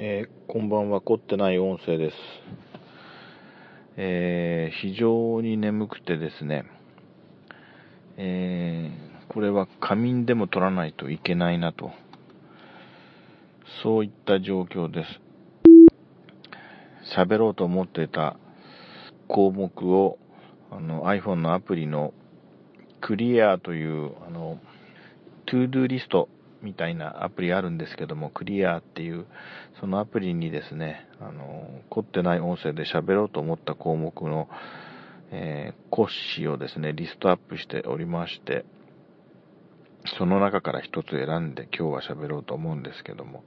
[0.00, 2.16] えー、こんばんは、凝ってない音声です。
[3.96, 6.66] えー、非常に眠くてですね、
[8.16, 11.90] えー、これは仮眠でも取らないといけないなと、
[13.82, 15.20] そういった状況です。
[17.18, 18.36] 喋ろうと思ってた
[19.26, 20.20] 項目を、
[20.70, 22.14] あの iPhone のアプリの
[23.00, 24.60] クリアという、あの、
[25.46, 26.28] to do リスト
[26.62, 29.26] みたいなアプリあるんですけども、クリアっていう、
[29.80, 34.48] そのアプリにですね、あの、凝ってない音声で喋ろうと思った項目の、
[35.30, 38.64] えー、骨子をですね、リストアップしておりまして、
[40.18, 43.44] その中から一つ選んで今日は喋ろうと思うんですけども、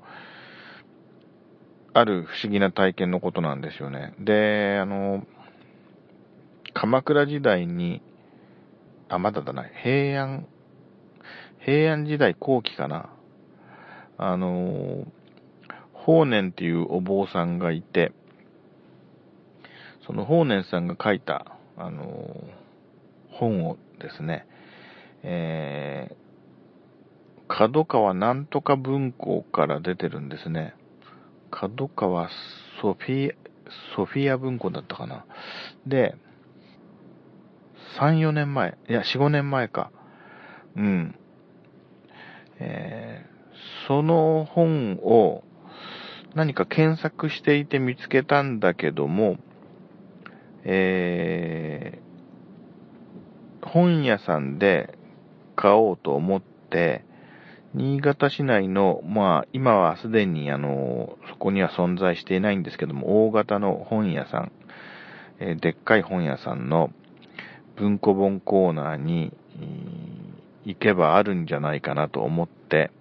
[1.94, 4.14] ある不思議な体験のことなんですよね。
[4.20, 5.26] で、あの、
[6.74, 8.02] 鎌倉時代に、
[9.10, 10.48] あ、まだだな、平安
[11.64, 13.10] 平安時代後期かな。
[14.18, 15.06] あの、
[15.94, 18.14] 法然っていうお坊さんがいて、
[20.06, 22.36] その法然さんが書いた、あの、
[23.30, 24.48] 本をですね、
[25.24, 30.74] えー、角川なんとか文庫から出てるんですね。
[31.52, 32.30] 角川
[32.82, 33.36] ソフィ、
[33.96, 35.26] ソフィア文庫だったかな。
[35.86, 36.16] で、
[38.00, 39.92] 3、4年前、いや、4、5年前か。
[40.76, 41.16] うん。
[42.60, 45.44] えー、その本を
[46.36, 49.38] 何か検索していて見つけたんだけども、
[50.64, 54.98] えー、本屋さんで
[55.56, 57.04] 買おうと思って、
[57.74, 64.52] 新潟市内の、まあ、今はすでに、あの、そこには存在していないんですけども、大型の本屋さん、
[65.40, 66.92] えー、でっかい本屋さんの
[67.78, 69.34] 文庫本コーナーに、
[70.66, 72.92] 行けばあるんじゃないかなと思って、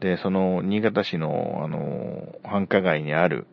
[0.00, 3.46] で、その新潟市の、あの、繁華街にある、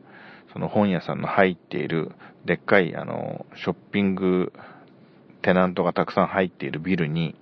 [0.52, 2.12] その本屋さんの入っている、
[2.46, 4.52] でっかい、あの、ショッピング
[5.42, 7.36] テナントがたくさん入っているビルに、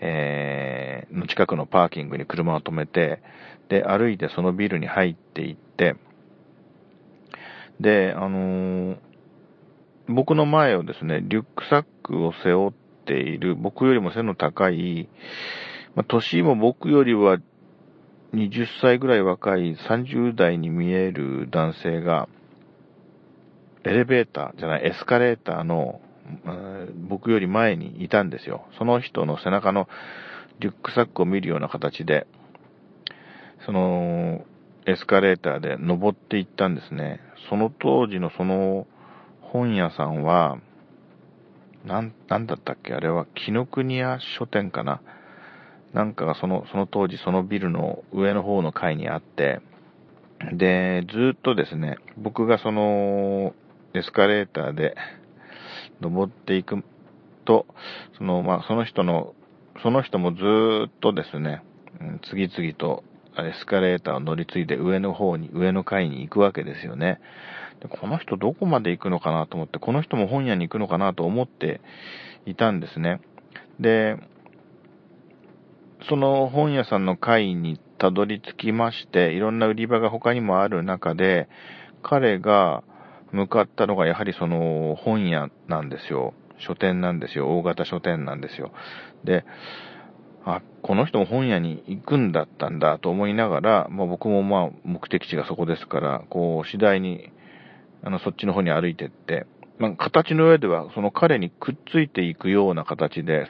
[0.00, 3.22] えー、の近くのパーキングに車を止めて、
[3.68, 5.96] で、歩いてそのビルに入っていって、
[7.80, 8.96] で、あのー、
[10.08, 12.72] 僕の前をですね、リュックサックを背負っ
[13.04, 15.08] ている、僕よりも背の高い、
[15.94, 17.38] まあ、年も僕よりは
[18.34, 22.28] 20歳ぐらい若い30代に見える男性が、
[23.84, 26.00] エレベーターじゃない、エスカレーターの、
[27.08, 28.66] 僕より前にいたんですよ。
[28.78, 29.88] その人の背中の
[30.60, 32.26] リュックサックを見るような形で、
[33.66, 34.44] その、
[34.86, 37.20] エスカレーターで登っていったんですね。
[37.48, 38.86] その当時のその
[39.40, 40.58] 本屋さんは、
[41.84, 42.94] なん、なんだったっけ？
[42.94, 45.00] あれは、紀ノ国屋書店かな？
[45.92, 49.60] なんかがその、その当時そのビルの上の方の階にあって、
[50.52, 53.54] で、ずっとですね、僕がその、
[53.94, 54.96] エスカレーターで
[56.00, 56.82] 登っていく
[57.44, 57.66] と、
[58.16, 59.34] その、まあ、その人の、
[59.82, 60.38] その人もず
[60.88, 61.62] っとですね、
[62.30, 63.04] 次々と
[63.36, 67.20] エスカレーターを乗り継いで上の方に、上の階に行くわけですよね。
[67.82, 71.80] でこの人どこまで行くのかなと思って、この人も本屋に行くのかなと思って
[72.46, 73.20] いたんですね。
[73.80, 74.16] で、
[76.08, 81.48] その本屋さんの階にたどり着きまして、いろんな売り場が他にもある中で、
[82.02, 82.84] 彼が
[83.32, 86.34] 向かったのがやはりその本屋なんですよ。
[86.58, 87.48] 書店なんですよ。
[87.48, 88.72] 大型書店なんですよ。
[89.24, 89.44] で、
[90.44, 97.32] あ、この人も本屋に行くんだったんだと思いながら、まあ、僕もまあ目的地がそこですから、こう次第に
[98.02, 99.46] あの、そっちの方に歩いてって、
[99.78, 103.48] まあ、形の上ではその彼にくっついていくような形で、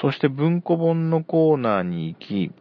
[0.00, 2.52] そして文庫本のコーナーに行き、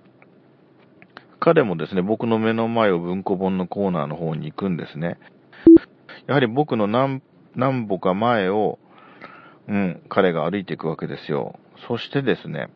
[1.40, 5.18] 彼もですね、僕の目の前を文庫本のコーナーの方に行くんですね。
[6.28, 7.22] やはり僕の何、
[7.56, 8.78] 何歩か前を、
[9.68, 11.60] うん、彼が歩いていくわけですよ。
[11.88, 12.70] そしてですね、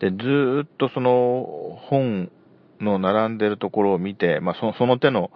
[0.00, 2.30] で、ずっとその本
[2.80, 5.30] の並んでるところを見て、まあ、そその手の、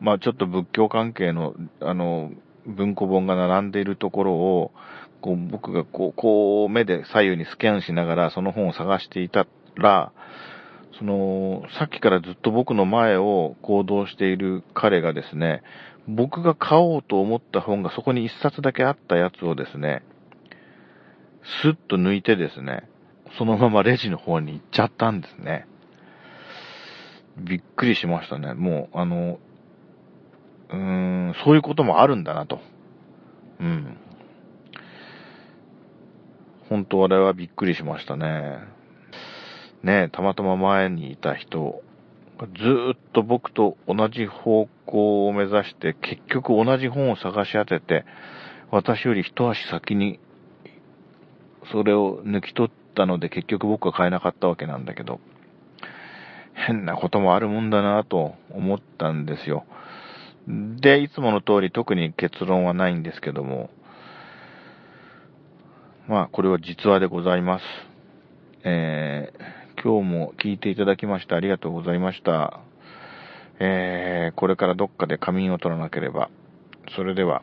[0.00, 2.30] まあ、ちょっと仏教関係の、あの、
[2.66, 4.72] 文庫本が並んでいるところを、
[5.20, 9.46] こう、僕がこう、こう、目で左右にスキャンしながら、その本を探していた
[9.76, 10.12] ら、
[10.98, 15.62] その、さっきからずっと僕の前を行動している彼がですね、
[16.08, 20.02] 僕が買おうと思った本がそこに一冊だけあったやつをですね、
[21.62, 22.88] スッと抜いてですね、
[23.38, 25.66] そのままレジの方に行っちゃったんですね。
[27.36, 28.54] びっくりしましたね。
[28.54, 29.38] もう、あの、
[30.70, 32.60] うーん、そういうこともあるんだなと。
[33.60, 33.96] うん。
[36.68, 38.58] 本当あれはびっくりしましたね。
[39.82, 41.82] ねたまたま前にいた人
[42.38, 48.04] ずーっと僕と同じ方向を目指して、結局同じ本を探し当てて、
[48.70, 50.20] 私より一足先に、
[51.72, 55.18] それを抜き取ったので結局僕は買えなかったわけなんだけど、
[56.66, 59.64] 変なこともあるもんだなと思ったんですよ。
[60.48, 63.70] で、いつもの通り特に結論はないんですけども、
[66.08, 67.64] まあ、これは実話でございます。
[68.64, 72.60] えー、今日も聞いていただきましてありがとうございました。
[73.60, 76.30] えー、これからどっかで仮眠を取らなければ。
[76.96, 77.42] それでは。